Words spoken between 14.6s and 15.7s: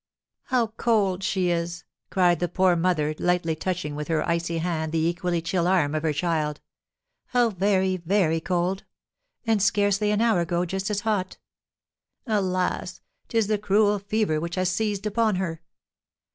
seized upon her!